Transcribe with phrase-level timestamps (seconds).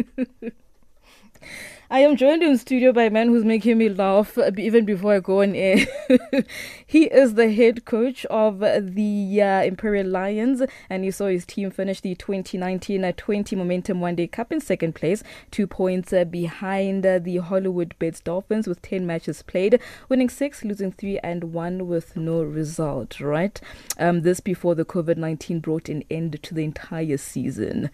[1.92, 5.14] I am joined in studio by a man who's making me laugh uh, even before
[5.14, 5.84] I go on air.
[6.86, 11.72] he is the head coach of the uh, Imperial Lions, and you saw his team
[11.72, 17.04] finish the 2019 20 Momentum One Day Cup in second place, two points uh, behind
[17.04, 21.88] uh, the Hollywood Bets Dolphins with 10 matches played, winning six, losing three, and one
[21.88, 23.60] with no result, right?
[23.98, 27.90] Um, this before the COVID 19 brought an end to the entire season.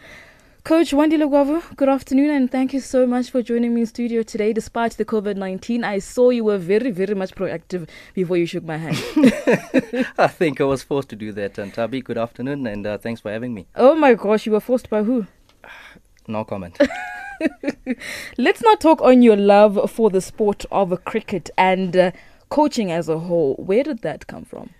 [0.67, 4.25] Coach Wandile Gwavu, good afternoon and thank you so much for joining me in studio
[4.25, 4.53] today.
[4.53, 8.65] Despite the COVID 19, I saw you were very, very much proactive before you shook
[8.65, 8.97] my hand.
[10.19, 11.55] I think I was forced to do that.
[11.55, 13.69] Nthabi, good afternoon and uh, thanks for having me.
[13.77, 15.29] Oh my gosh, you were forced by who?
[16.27, 16.77] No comment.
[18.37, 22.11] Let's not talk on your love for the sport of cricket and uh,
[22.49, 23.55] coaching as a whole.
[23.55, 24.71] Where did that come from?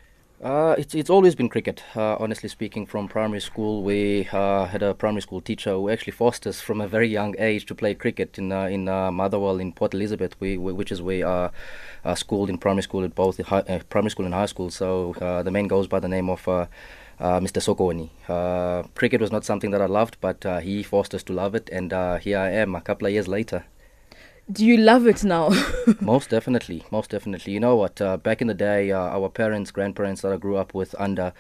[0.47, 1.83] Uh, it's it's always been cricket.
[1.97, 6.13] Uh, honestly speaking, from primary school, we uh, had a primary school teacher who actually
[6.13, 9.59] forced us from a very young age to play cricket in uh, in uh, Motherwell
[9.59, 11.51] in Port Elizabeth, we, we, which is where uh,
[12.05, 14.71] uh, schooled in primary school at both high, primary school and high school.
[14.71, 16.47] So the man goes by the name of.
[17.19, 17.63] Mr.
[17.65, 18.11] Sokoni.
[18.95, 21.91] Cricket was not something that I loved, but he forced us to love it, and
[22.21, 23.65] here I am a couple of years later.
[24.51, 25.51] Do you love it now?
[26.01, 27.53] most definitely, most definitely.
[27.53, 28.01] You know what?
[28.01, 31.33] Uh, back in the day, uh, our parents, grandparents that I grew up with under,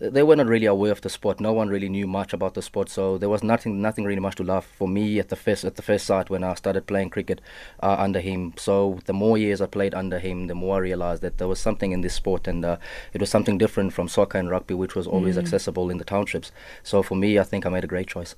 [0.00, 1.40] they were not really aware of the sport.
[1.40, 4.36] No one really knew much about the sport, so there was nothing, nothing really much
[4.36, 7.10] to love for me at the first, at the first sight when I started playing
[7.10, 7.42] cricket
[7.82, 8.54] uh, under him.
[8.56, 11.60] So the more years I played under him, the more I realized that there was
[11.60, 12.78] something in this sport, and uh,
[13.12, 15.40] it was something different from soccer and rugby, which was always Mm.
[15.40, 16.50] accessible in the townships.
[16.82, 18.36] So for me, I think I made a great choice.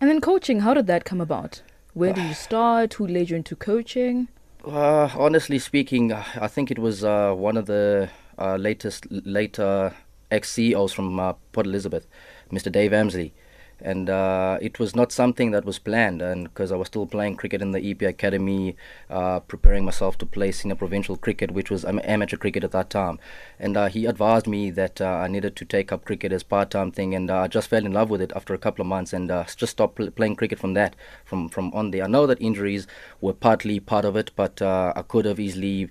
[0.00, 1.62] and then coaching, how did that come about?
[1.94, 2.94] Where do you start?
[2.94, 4.28] Who led you into coaching?
[4.64, 8.08] Uh, honestly speaking, uh, I think it was uh, one of the
[8.38, 9.92] uh, latest, later
[10.30, 12.06] ex CEOs from uh, Port Elizabeth,
[12.50, 12.72] Mr.
[12.72, 13.32] Dave Amsley.
[13.80, 17.36] And uh, it was not something that was planned, and because I was still playing
[17.36, 18.76] cricket in the EP Academy,
[19.10, 23.18] uh, preparing myself to play senior provincial cricket, which was amateur cricket at that time.
[23.58, 26.92] And uh, he advised me that uh, I needed to take up cricket as part-time
[26.92, 29.12] thing, and uh, I just fell in love with it after a couple of months,
[29.12, 30.94] and uh, just stopped pl- playing cricket from that,
[31.24, 32.04] from from on there.
[32.04, 32.86] I know that injuries
[33.20, 35.90] were partly part of it, but I could have easily.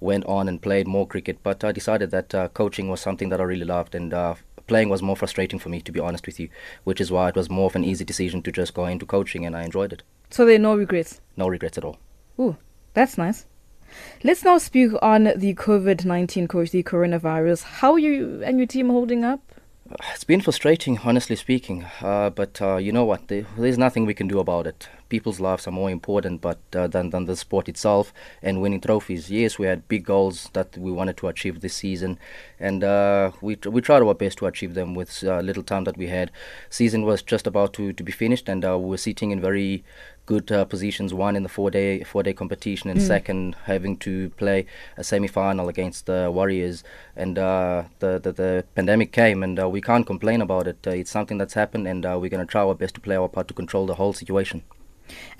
[0.00, 3.42] Went on and played more cricket, but I decided that coaching was something that I
[3.42, 4.14] really loved, and
[4.68, 6.48] playing was more frustrating for me, to be honest with you,
[6.84, 9.44] which is why it was more of an easy decision to just go into coaching,
[9.44, 10.02] and I enjoyed it.
[10.30, 11.20] So there are no regrets.
[11.36, 11.98] No regrets at all.
[12.38, 12.56] Ooh,
[12.94, 13.46] that's nice.
[14.22, 17.62] Let's now speak on the COVID 19 coach, the coronavirus.
[17.64, 19.40] How are you and your team holding up?
[19.90, 23.28] It's been frustrating, honestly speaking, uh, but uh, you know what?
[23.28, 24.86] There, there's nothing we can do about it.
[25.08, 28.12] People's lives are more important but uh, than, than the sport itself
[28.42, 29.30] and winning trophies.
[29.30, 32.18] Yes, we had big goals that we wanted to achieve this season,
[32.60, 35.96] and uh, we, we tried our best to achieve them with uh, little time that
[35.96, 36.30] we had.
[36.68, 39.84] Season was just about to, to be finished, and uh, we were sitting in very
[40.32, 41.10] good uh, positions.
[41.26, 43.06] One in the four day four day competition, and Mm.
[43.14, 44.12] second having to
[44.42, 44.58] play
[45.02, 46.78] a semi final against the Warriors.
[47.24, 50.78] And uh, the, the the pandemic came, and uh, we can't complain about it.
[50.86, 53.16] Uh, it's something that's happened, and uh, we're going to try our best to play
[53.22, 54.62] our part to control the whole situation.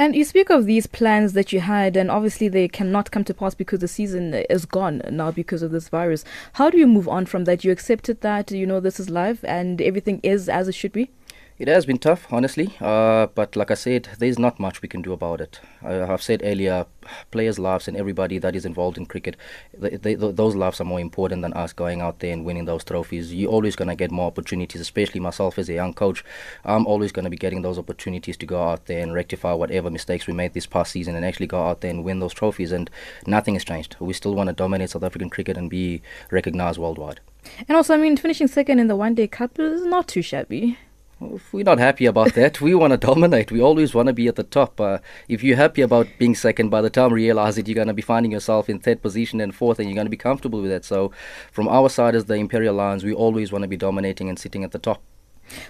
[0.03, 3.35] And you speak of these plans that you had, and obviously they cannot come to
[3.41, 4.25] pass because the season
[4.57, 6.25] is gone now because of this virus.
[6.59, 7.65] How do you move on from that?
[7.65, 11.11] You accepted that, you know, this is life and everything is as it should be?
[11.59, 15.03] It has been tough, honestly, uh, but like I said, there's not much we can
[15.03, 15.61] do about it.
[15.83, 16.87] I, I've said earlier,
[17.33, 19.37] players' lives and everybody that is involved in cricket,
[19.77, 22.85] they, they, those lives are more important than us going out there and winning those
[22.85, 23.35] trophies.
[23.35, 26.25] You're always going to get more opportunities, especially myself as a young coach.
[26.65, 29.91] I'm always going to be getting those opportunities to go out there and rectify whatever
[29.91, 32.71] mistakes we made this past season and actually go out there and win those trophies.
[32.71, 32.89] And
[33.27, 33.97] nothing has changed.
[33.99, 37.19] We still want to dominate South African cricket and be recognized worldwide.
[37.67, 40.79] And also, I mean, finishing second in the one day cup is not too shabby.
[41.21, 43.51] If we're not happy about that, we want to dominate.
[43.51, 44.81] We always want to be at the top.
[44.81, 44.99] Uh,
[45.29, 47.95] if you're happy about being second, by the time you realize it, you're going to
[47.95, 50.71] be finding yourself in third position and fourth, and you're going to be comfortable with
[50.71, 50.85] that.
[50.85, 51.11] So,
[51.51, 54.63] from our side as the Imperial Lions, we always want to be dominating and sitting
[54.63, 55.03] at the top.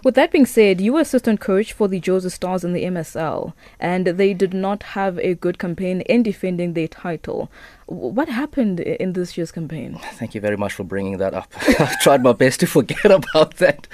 [0.02, 3.52] With that being said, you were assistant coach for the Jozi Stars in the MSL,
[3.78, 7.50] and they did not have a good campaign in defending their title.
[7.88, 9.99] What happened in this year's campaign?
[10.12, 11.50] Thank you very much for bringing that up.
[11.81, 13.88] I've tried my best to forget about that.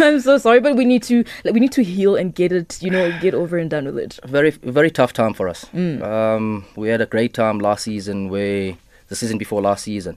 [0.00, 2.82] I'm so sorry, but we need to like, we need to heal and get it,
[2.82, 4.18] you know, get over and done with it.
[4.24, 5.66] very very tough time for us.
[5.74, 6.02] Mm.
[6.02, 8.76] Um, we had a great time last season, where
[9.08, 10.16] the season before last season,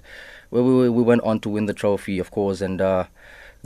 [0.50, 3.06] where we we went on to win the trophy, of course, and uh,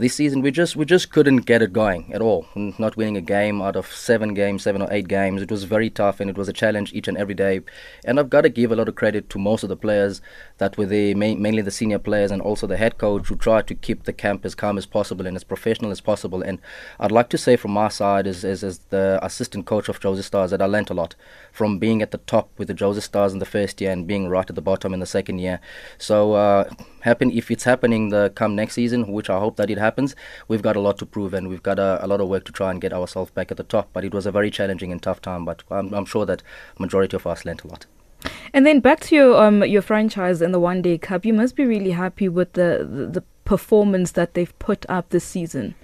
[0.00, 2.46] this season we just we just couldn't get it going at all.
[2.56, 5.42] Not winning a game out of seven games, seven or eight games.
[5.42, 7.60] It was very tough and it was a challenge each and every day.
[8.04, 10.22] And I've got to give a lot of credit to most of the players
[10.56, 13.74] that were there, mainly the senior players and also the head coach who tried to
[13.74, 16.40] keep the camp as calm as possible and as professional as possible.
[16.42, 16.60] And
[16.98, 20.22] I'd like to say from my side as as, as the assistant coach of Jozi
[20.22, 21.14] Stars that I learnt a lot
[21.52, 24.28] from being at the top with the Jozi Stars in the first year and being
[24.28, 25.60] right at the bottom in the second year.
[25.98, 26.70] So uh,
[27.00, 29.89] happen if it's happening the come next season, which I hope that it happens.
[30.48, 32.52] We've got a lot to prove and we've got a, a lot of work to
[32.52, 33.90] try and get ourselves back at the top.
[33.92, 35.44] But it was a very challenging and tough time.
[35.44, 36.42] But I'm, I'm sure that
[36.78, 37.86] majority of us learnt a lot.
[38.52, 41.56] And then back to your um your franchise in the One Day Cup, you must
[41.56, 45.74] be really happy with the, the, the performance that they've put up this season.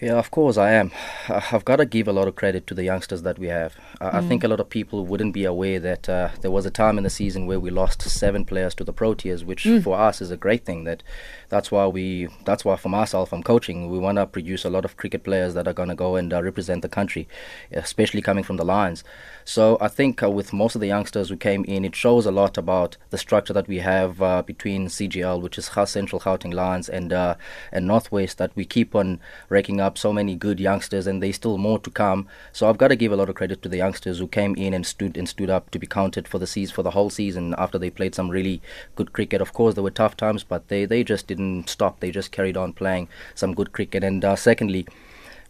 [0.00, 0.92] Yeah, of course I am.
[1.28, 3.74] I've got to give a lot of credit to the youngsters that we have.
[4.00, 4.14] Mm.
[4.14, 6.98] I think a lot of people wouldn't be aware that uh, there was a time
[6.98, 9.82] in the season where we lost seven players to the Proteas, which mm.
[9.82, 10.84] for us is a great thing.
[10.84, 11.02] That
[11.48, 13.90] that's why we that's why for myself I'm coaching.
[13.90, 16.32] We want to produce a lot of cricket players that are going to go and
[16.32, 17.26] uh, represent the country,
[17.72, 19.02] especially coming from the Lions.
[19.44, 22.30] So I think uh, with most of the youngsters who came in, it shows a
[22.30, 26.88] lot about the structure that we have uh, between CGL, which is Central Gauteng Lions,
[26.88, 27.34] and uh,
[27.72, 28.38] and Northwest.
[28.38, 29.18] That we keep on
[29.48, 32.26] raking up so many good youngsters, and there's still more to come.
[32.52, 34.74] So I've got to give a lot of credit to the youngsters who came in
[34.74, 37.54] and stood and stood up to be counted for the season for the whole season
[37.56, 38.60] after they played some really
[38.96, 39.40] good cricket.
[39.40, 42.00] Of course, there were tough times, but they they just didn't stop.
[42.00, 44.04] They just carried on playing some good cricket.
[44.04, 44.86] And uh, secondly,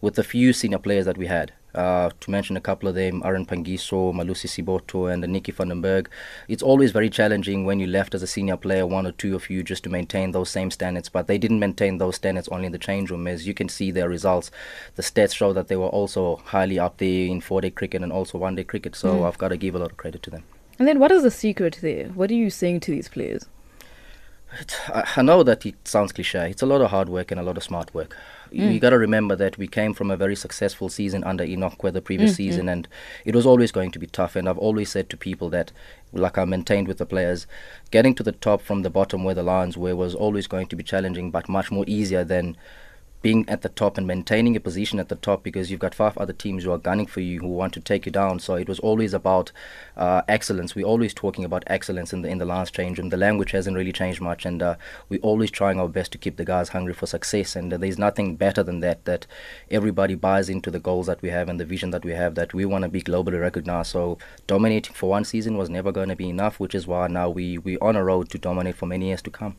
[0.01, 3.21] with the few senior players that we had, uh, to mention a couple of them,
[3.23, 6.07] Aaron Phangiso, Malusi Siboto, and Nikki van den Bergh.
[6.47, 9.49] It's always very challenging when you left as a senior player, one or two of
[9.49, 11.09] you, just to maintain those same standards.
[11.09, 13.27] But they didn't maintain those standards only in the change room.
[13.27, 14.51] As you can see, their results,
[14.95, 18.37] the stats show that they were also highly up there in four-day cricket and also
[18.37, 18.95] one-day cricket.
[18.95, 19.27] So mm.
[19.27, 20.43] I've got to give a lot of credit to them.
[20.79, 22.07] And then, what is the secret there?
[22.09, 23.45] What are you saying to these players?
[24.93, 26.49] I know that it sounds cliche.
[26.49, 28.15] It's a lot of hard work and a lot of smart work.
[28.51, 28.73] Mm.
[28.73, 32.01] You got to remember that we came from a very successful season under Enoch, the
[32.01, 32.87] previous mm, season, and
[33.25, 34.35] it was always going to be tough.
[34.35, 35.71] And I've always said to people that,
[36.13, 37.45] like I maintained with the players,
[37.91, 40.75] getting to the top from the bottom where the Lions were was always going to
[40.75, 42.57] be challenging, but much more easier than
[43.21, 46.17] being at the top and maintaining a position at the top because you've got five
[46.17, 48.39] other teams who are gunning for you who want to take you down.
[48.39, 49.51] So it was always about
[49.97, 50.75] uh, excellence.
[50.75, 53.09] We're always talking about excellence in the in the last change room.
[53.09, 54.75] The language hasn't really changed much, and uh,
[55.09, 57.55] we're always trying our best to keep the guys hungry for success.
[57.55, 59.05] And uh, there's nothing better than that.
[59.05, 59.27] That
[59.69, 62.35] everybody buys into the goals that we have and the vision that we have.
[62.35, 63.91] That we want to be globally recognized.
[63.91, 64.17] So
[64.47, 67.57] dominating for one season was never going to be enough, which is why now we
[67.57, 69.57] we're on a road to dominate for many years to come.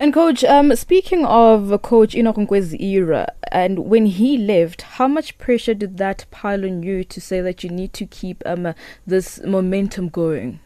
[0.00, 5.36] And coach, um, speaking of Coach Enoch Nkwezi's era, and when he left, how much
[5.38, 8.74] pressure did that pile on you to say that you need to keep um,
[9.06, 10.60] this momentum going?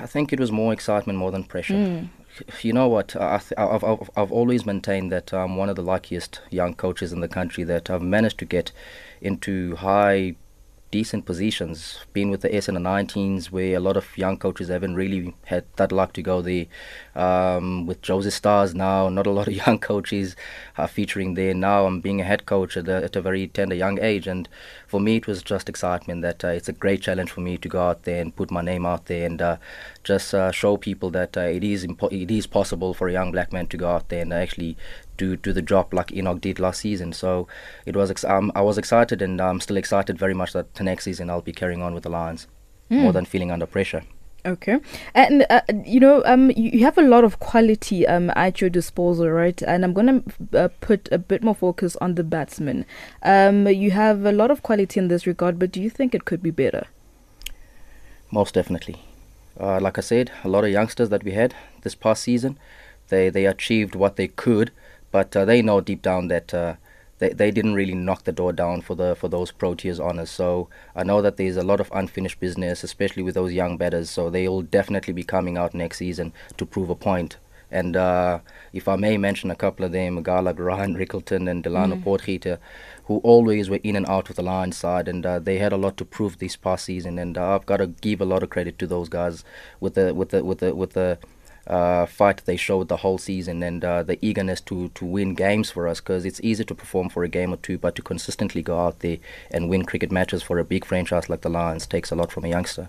[0.00, 1.74] I think it was more excitement more than pressure.
[1.74, 2.08] Mm.
[2.62, 3.16] You know what?
[3.16, 7.20] I have I've, I've always maintained that I'm one of the luckiest young coaches in
[7.20, 8.70] the country that I've managed to get
[9.20, 10.36] into high
[10.90, 12.00] decent positions.
[12.12, 15.34] Been with the S and the 19s, where a lot of young coaches haven't really
[15.46, 16.66] had that luck to go there.
[17.14, 20.36] Um, with Jozi Stars now, not a lot of young coaches
[20.76, 21.54] are featuring there.
[21.54, 24.48] Now I'm being a head coach at a, at a very tender young age, and
[24.86, 27.68] for me it was just excitement that uh, it's a great challenge for me to
[27.68, 29.56] go out there and put my name out there and uh,
[30.04, 33.30] just uh, show people that uh, it is impo- it is possible for a young
[33.30, 34.76] black man to go out there and actually
[35.18, 37.12] do do the job like Enoch did last season.
[37.12, 37.46] So
[37.84, 40.84] it was ex- um, I was excited and I'm still excited very much that the
[40.84, 42.46] next season I'll be carrying on with the Lions
[42.90, 43.02] mm.
[43.02, 44.02] more than feeling under pressure.
[44.46, 44.78] Okay,
[45.14, 48.70] and uh, you know, um, you, you, have a lot of quality um at your
[48.70, 49.60] disposal, right?
[49.62, 50.22] And I'm gonna
[50.54, 52.86] uh, put a bit more focus on the batsmen.
[53.22, 56.24] Um, you have a lot of quality in this regard, but do you think it
[56.24, 56.86] could be better?
[58.30, 59.02] Most definitely.
[59.58, 62.58] Uh, like I said, a lot of youngsters that we had this past season,
[63.08, 64.70] they they achieved what they could
[65.10, 66.74] but uh, they know deep down that uh,
[67.18, 70.30] they they didn't really knock the door down for the for those Proteas honors.
[70.30, 74.10] So I know that there's a lot of unfinished business, especially with those young batters.
[74.10, 77.36] So they'll definitely be coming out next season to prove a point.
[77.70, 78.40] And uh,
[78.72, 81.96] if I may mention a couple of them, a guy like Ryan Rickelton and Delano
[81.96, 82.02] mm.
[82.02, 82.58] Potgieter,
[83.04, 85.76] who always were in and out of the line side, and uh, they had a
[85.76, 87.18] lot to prove this past season.
[87.18, 89.44] And uh, I've got to give a lot of credit to those guys
[89.80, 91.18] with the with the with the with the
[91.68, 95.70] uh, fight they showed the whole season and uh, the eagerness to, to win games
[95.70, 98.62] for us because it's easy to perform for a game or two, but to consistently
[98.62, 99.18] go out there
[99.50, 102.44] and win cricket matches for a big franchise like the Lions takes a lot from
[102.44, 102.88] a youngster.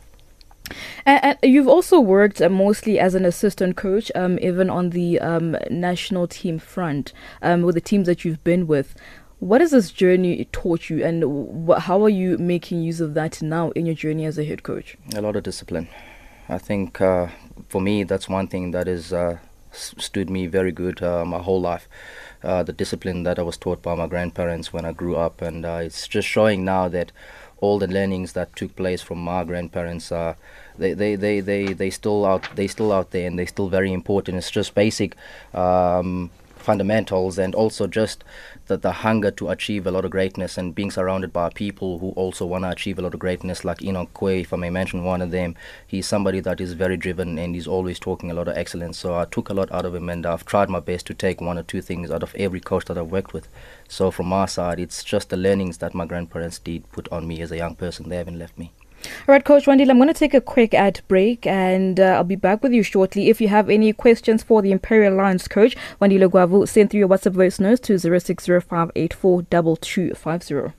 [1.06, 5.58] And, you've also worked uh, mostly as an assistant coach, um, even on the um,
[5.70, 8.96] national team front um, with the teams that you've been with.
[9.40, 13.42] What has this journey taught you, and wh- how are you making use of that
[13.42, 14.98] now in your journey as a head coach?
[15.16, 15.88] A lot of discipline.
[16.50, 17.28] I think uh,
[17.70, 19.38] for me, that's one thing that is uh,
[19.72, 21.88] stood me very good uh, my whole life.
[22.44, 25.66] Uh, the discipline that I was taught by my grandparents when I grew up, and
[25.66, 27.12] uh, it's just showing now that
[27.62, 30.38] all the learnings that took place from my grandparents are
[30.78, 33.92] they, they, they, they, they still out they still out there and they're still very
[33.92, 34.38] important.
[34.38, 35.16] It's just basic
[35.54, 36.32] um,
[36.70, 38.24] fundamentals and also just
[38.68, 42.10] the, the hunger to achieve a lot of greatness and being surrounded by people who
[42.12, 45.04] also want to achieve a lot of greatness like Enoch Nkwe, if I may mention
[45.04, 45.56] one of them.
[45.88, 49.00] He's somebody that is very driven and he's always talking a lot of excellence.
[49.00, 51.42] So I took a lot out of him and I've tried my best to take
[51.42, 53.48] one or two things out of every coach that I've worked with.
[53.88, 57.42] So from my side, it's just the learnings that my grandparents did put on me
[57.42, 58.10] as a young person.
[58.10, 58.74] They haven't left me.
[59.27, 62.24] All right, Coach Wandile, I'm going to take a quick ad break and uh, I'll
[62.24, 63.29] be back with you shortly.
[63.29, 67.10] If you have any questions for the Imperial Lions coach, Wandile Gwavu, send through your
[67.10, 70.74] WhatsApp voice notes to 0605842250.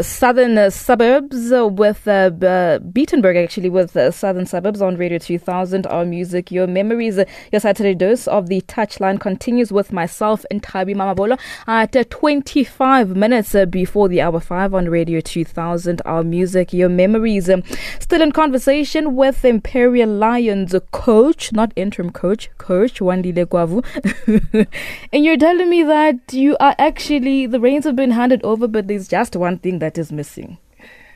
[0.00, 5.86] Southern uh, Suburbs uh, with uh, Beatenberg, actually, with uh, Southern Suburbs on Radio 2000.
[5.86, 7.18] Our music, your memories.
[7.18, 12.04] Uh, your Saturday dose of the touchline continues with myself and Nthabi Mamabolo at uh,
[12.10, 16.00] 25 minutes before the hour 5 on Radio 2000.
[16.04, 17.50] Our music, your memories.
[17.50, 17.64] Um,
[17.98, 24.66] still in conversation with Imperial Lions coach, not interim coach, coach Wandile Gwavu.
[25.12, 28.86] and you're telling me that you are actually, the reins have been handed over, but
[28.86, 30.58] there's just one thing that that is missing?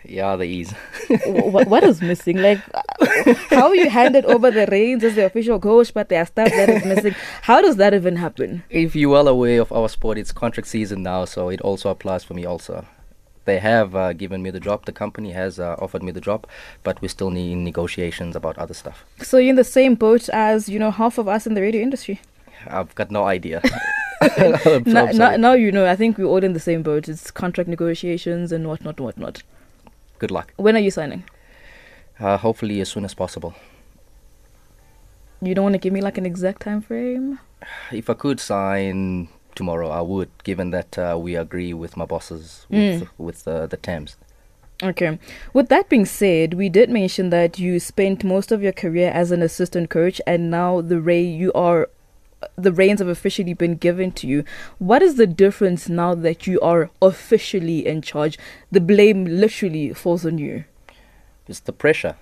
[0.04, 0.72] Yeah, the ease.
[1.26, 2.38] what, what is missing?
[2.38, 2.58] Like,
[3.50, 6.70] how you handed over the reins as the official coach, but there are stuff that
[6.70, 7.14] is missing.
[7.42, 8.64] How does that even happen?
[8.70, 12.24] If you're well aware of our sport, it's contract season now, so it also applies
[12.24, 12.86] for me also.
[13.44, 14.86] They have uh, given me the job.
[14.86, 16.46] The company has uh, offered me the job,
[16.82, 19.04] but we still need negotiations about other stuff.
[19.20, 21.82] So you're in the same boat as you know half of us in the radio
[21.82, 22.20] industry.
[22.66, 23.60] I've got no idea.
[24.86, 25.86] now, now, now, you know.
[25.86, 27.08] I think we're all in the same boat.
[27.08, 29.42] It's contract negotiations and whatnot, whatnot.
[30.18, 30.52] Good luck.
[30.56, 31.24] When are you signing?
[32.18, 33.54] Uh, hopefully, as soon as possible.
[35.40, 37.40] You don't want to give me like an exact time frame?
[37.90, 42.66] If I could sign tomorrow, I would, given that uh, we agree with my bosses
[42.70, 43.08] with, mm.
[43.18, 44.16] with uh, the terms.
[44.82, 45.18] Okay.
[45.52, 49.30] With that being said, we did mention that you spent most of your career as
[49.30, 51.88] an assistant coach, and now the Ray you are
[52.56, 54.44] the reins have officially been given to you.
[54.78, 58.38] What is the difference now that you are officially in charge?
[58.70, 60.64] The blame literally falls on you.
[61.48, 62.16] It's the pressure.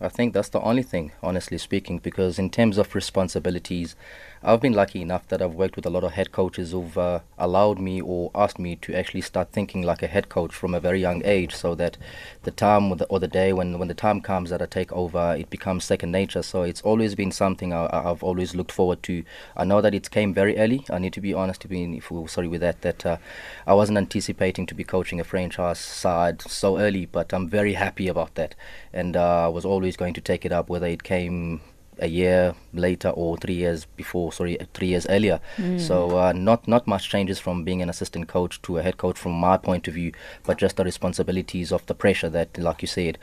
[0.00, 3.96] I think that's the only thing, honestly speaking, because in terms of responsibilities,
[4.42, 7.20] I've been lucky enough that I've worked with a lot of head coaches who've uh,
[7.38, 10.80] allowed me or asked me to actually start thinking like a head coach from a
[10.80, 11.98] very young age so that
[12.44, 14.90] the time or the, or the day when, when the time comes that I take
[14.92, 16.42] over, it becomes second nature.
[16.42, 19.24] So it's always been something I, have always looked forward to.
[19.58, 20.86] I know that it came very early.
[20.88, 23.18] I need to be honest to be if we sorry with that, that uh,
[23.66, 28.08] I wasn't anticipating to be coaching a franchise side so early, but I'm very happy
[28.08, 28.54] about that.
[28.90, 31.60] And uh, I was always going to take it up, whether it came
[32.00, 35.40] a year later or three years before, sorry, three years earlier.
[35.56, 35.80] Mm.
[35.80, 39.18] So uh, not not much changes from being an assistant coach to a head coach
[39.18, 40.12] from my point of view,
[40.44, 43.18] but just the responsibilities of the pressure that, like you said,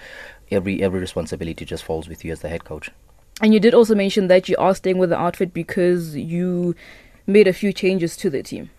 [0.51, 2.91] every every responsibility just falls with you as the head coach.
[3.41, 6.75] And you did also mention that you are staying with the outfit because you
[7.27, 8.69] made a few changes to the team.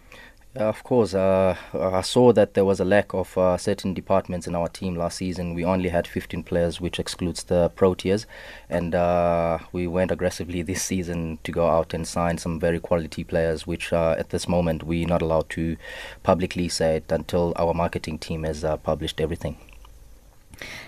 [0.57, 4.47] Uh, of course, uh, I saw that there was a lack of uh, certain departments
[4.47, 5.53] in our team last season.
[5.55, 8.25] We only had 15 players, which excludes the Proteas,
[8.71, 13.25] and uh, we went aggressively this season to go out and sign some very quality
[13.25, 15.77] players, which uh, at this moment we're not allowed to
[16.23, 19.59] publicly say it until our marketing team has uh, published everything.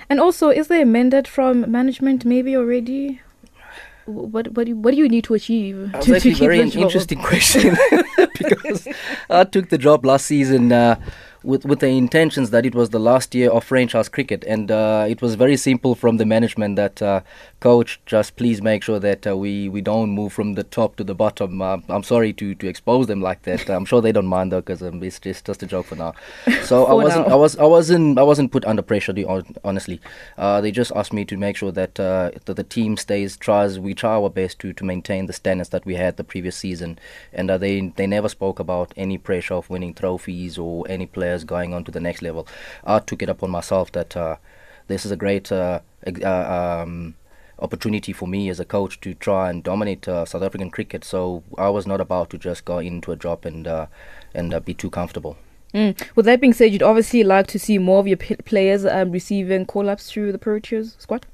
[0.08, 3.20] And also, is there a mandate from management maybe already?
[4.10, 5.92] What what do you, what do you need to achieve?
[5.92, 7.76] That's to, actually to very interesting question
[8.38, 8.88] because
[9.28, 10.72] I took the job last season.
[10.72, 10.96] Uh,
[11.42, 15.06] with with the intentions that it was the last year of franchise cricket, and uh,
[15.08, 17.20] it was very simple from the management that uh,
[17.60, 21.04] coach, just please make sure that uh, we we don't move from the top to
[21.04, 21.62] the bottom.
[21.62, 23.68] Uh, I'm sorry to to expose them like that.
[23.70, 26.14] I'm sure they don't mind though, because um, it's just just a joke for now.
[26.70, 27.34] So for I wasn't now.
[27.34, 29.14] I was I wasn't I wasn't put under pressure.
[29.64, 30.00] Honestly,
[30.38, 33.78] uh, they just asked me to make sure that, uh, that the team stays tries
[33.78, 36.98] we try our best to to maintain the standards that we had the previous season,
[37.32, 41.44] and they they never spoke about any pressure of winning trophies or any player players
[41.44, 42.46] going on to the next level.
[42.84, 44.36] I took it upon myself that uh,
[44.88, 45.80] this is a great uh,
[46.24, 47.14] uh, um,
[47.58, 51.04] opportunity for me as a coach to try and dominate uh, South African cricket.
[51.04, 53.86] So I was not about to just go into a job and uh,
[54.34, 55.36] and be too comfortable.
[55.74, 55.94] Mm.
[56.16, 59.12] With that being said, you'd obviously like to see more of your p- players um,
[59.12, 61.26] receiving call-ups through the Proteas squad.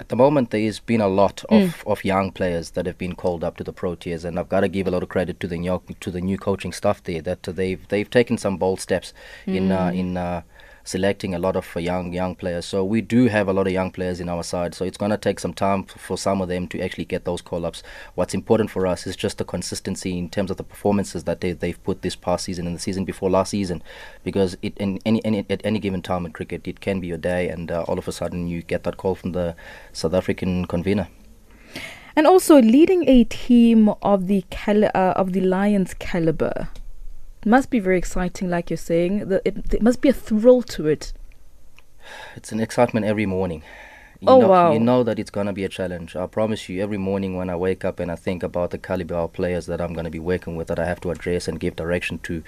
[0.00, 1.92] At the moment, there's been a lot of, mm.
[1.92, 4.68] of young players that have been called up to the Proteas, and I've got to
[4.68, 7.42] give a lot of credit to the new, to the new coaching staff there that
[7.42, 9.12] they've they've taken some bold steps
[9.46, 9.56] mm.
[9.56, 10.40] in uh, in uh,
[10.84, 12.66] selecting a lot of uh, young young players.
[12.66, 14.74] So we do have a lot of young players in our side.
[14.74, 17.42] So it's going to take some time for some of them to actually get those
[17.42, 17.82] call ups.
[18.14, 21.52] What's important for us is just the consistency in terms of the performances that they,
[21.52, 23.82] they've put this past season and the season before last season,
[24.24, 27.18] because it in any, any at any given time in cricket it can be your
[27.18, 29.54] day, and uh, all of a sudden you get that call from the
[29.92, 31.08] South African convener.
[32.16, 36.68] And also leading a team of the cali- uh, of the Lions caliber
[37.46, 39.28] must be very exciting, like you're saying.
[39.28, 41.12] The, it, it must be a thrill to it.
[42.36, 43.62] It's an excitement every morning.
[44.20, 44.72] You oh know, wow!
[44.72, 46.14] You know that it's gonna be a challenge.
[46.14, 46.82] I promise you.
[46.82, 49.80] Every morning when I wake up and I think about the caliber of players that
[49.80, 52.42] I'm gonna be working with, that I have to address and give direction to,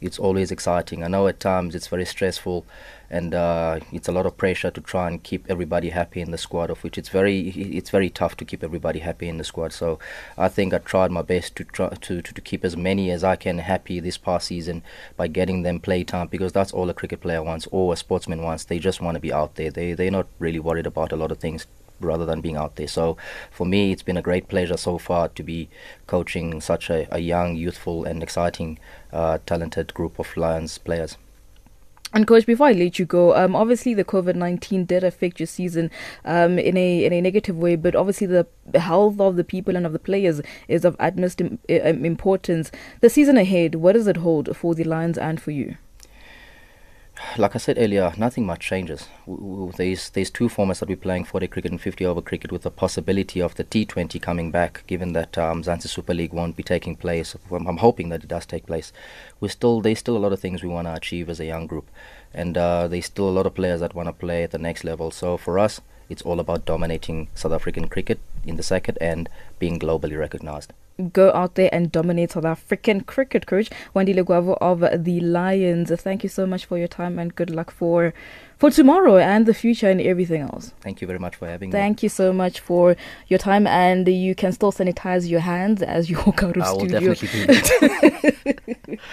[0.00, 1.04] it's always exciting.
[1.04, 2.64] I know at times it's very stressful,
[3.10, 6.38] and uh, it's a lot of pressure to try and keep everybody happy in the
[6.38, 6.70] squad.
[6.70, 9.72] Of which it's very it's very tough to keep everybody happy in the squad.
[9.72, 9.98] So
[10.36, 13.24] I think I tried my best to try to, to, to keep as many as
[13.24, 14.82] I can happy this past season
[15.16, 18.42] by getting them play time because that's all a cricket player wants or a sportsman
[18.42, 18.64] wants.
[18.64, 19.70] They just want to be out there.
[19.70, 21.66] They they're not really worried about a lot of things
[22.00, 22.88] rather than being out there.
[22.88, 23.16] So
[23.50, 25.68] for me, it's been a great pleasure so far to be
[26.06, 28.78] coaching such a, a young, youthful, and exciting,
[29.12, 31.16] uh, talented group of Lions players.
[32.14, 35.46] And coach, before I let you go, um, obviously the COVID nineteen did affect your
[35.46, 35.90] season
[36.24, 38.46] um, in a in a negative way, but obviously the
[38.78, 42.70] health of the people and of the players is of utmost importance.
[43.00, 45.76] The season ahead, what does it hold for the Lions and for you?
[47.36, 49.08] Like I said earlier, nothing much changes.
[49.76, 52.70] There's there's two formats that we're playing: 40 cricket and 50 over cricket, with the
[52.70, 54.84] possibility of the T20 coming back.
[54.86, 58.28] Given that um, Mzansi Super League won't be taking place, I'm, I'm, hoping that it
[58.28, 58.92] does take place.
[59.40, 61.66] We're still there's still a lot of things we want to achieve as a young
[61.66, 61.88] group,
[62.32, 64.84] and uh, there's still a lot of players that want to play at the next
[64.84, 65.10] level.
[65.10, 69.28] So for us, it's all about dominating South African cricket in the second and
[69.58, 70.72] being globally recognized
[71.12, 75.90] go out there and dominate South African cricket coach Wandile Gwavu of the Lions.
[75.90, 78.12] Thank you so much for your time and good luck for
[78.56, 80.72] for tomorrow and the future and everything else.
[80.80, 81.86] Thank you very much for having Thank me.
[81.86, 82.96] Thank you so much for
[83.28, 86.74] your time and you can still sanitize your hands as you walk out of I
[86.74, 87.08] studio.
[87.08, 88.98] will definitely.